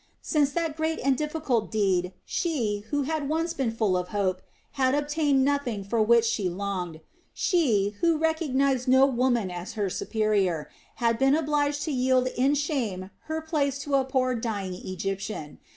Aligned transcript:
Since 0.23 0.51
that 0.53 0.75
great 0.75 0.97
and 1.01 1.15
difficult 1.15 1.69
deed 1.69 2.11
she, 2.25 2.85
who 2.89 3.03
had 3.03 3.29
once 3.29 3.53
been 3.53 3.69
full 3.69 3.95
of 3.95 4.07
hope, 4.07 4.41
had 4.71 4.95
obtained 4.95 5.45
nothing 5.45 5.83
for 5.83 6.01
which 6.01 6.25
she 6.25 6.49
longed. 6.49 7.01
She, 7.35 7.89
who 8.01 8.17
recognized 8.17 8.87
no 8.87 9.05
woman 9.05 9.51
as 9.51 9.73
her 9.73 9.91
superior, 9.91 10.71
had 10.95 11.19
been 11.19 11.35
obliged 11.35 11.83
to 11.83 11.91
yield 11.91 12.29
in 12.35 12.55
shame 12.55 13.11
her 13.25 13.41
place 13.41 13.77
to 13.83 13.93
a 13.93 14.03
poor 14.03 14.33
dying 14.33 14.73
Egyptian. 14.73 15.59